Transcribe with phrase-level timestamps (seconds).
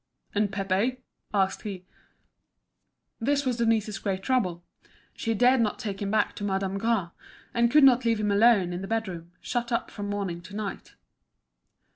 [0.33, 0.97] "And Pépé?"
[1.31, 1.85] asked he.
[3.19, 4.63] This was Denise's great trouble;
[5.13, 7.11] she dared not take him back to Madame Gras,
[7.53, 10.95] and could not leave him alone in the bedroom, shut up from morning to night.